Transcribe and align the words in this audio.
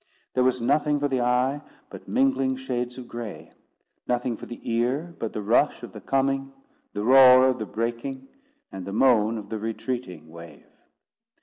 There 0.33 0.43
was 0.43 0.59
nothing 0.59 0.99
for 0.99 1.07
the 1.07 1.21
eye 1.21 1.61
but 1.91 2.07
mingling 2.07 2.55
shades 2.55 2.97
of 2.97 3.07
gray; 3.07 3.51
nothing 4.07 4.35
for 4.35 4.47
the 4.47 4.59
ear 4.63 5.15
but 5.19 5.31
the 5.31 5.43
rush 5.43 5.83
of 5.83 5.91
the 5.93 6.01
coming, 6.01 6.51
the 6.93 7.03
roar 7.03 7.47
of 7.47 7.59
the 7.59 7.67
breaking, 7.67 8.27
and 8.71 8.83
the 8.87 8.93
moan 8.93 9.37
of 9.37 9.49
the 9.49 9.59
retreating 9.59 10.27
wave. 10.31 10.65